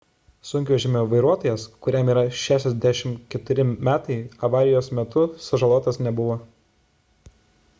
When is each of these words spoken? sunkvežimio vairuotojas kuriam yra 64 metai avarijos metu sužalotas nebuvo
sunkvežimio 0.51 1.01
vairuotojas 1.09 1.65
kuriam 1.87 2.07
yra 2.13 2.23
64 2.43 3.65
metai 3.89 4.17
avarijos 4.49 4.89
metu 5.01 5.27
sužalotas 5.49 6.01
nebuvo 6.07 6.39